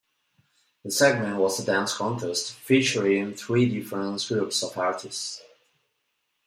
The 0.83 0.89
segment 0.89 1.37
was 1.37 1.59
a 1.59 1.63
dance 1.63 1.93
contest 1.95 2.53
featuring 2.53 3.35
three 3.35 3.69
different 3.69 4.25
groups 4.27 4.63
of 4.63 4.75
artists. 4.75 5.43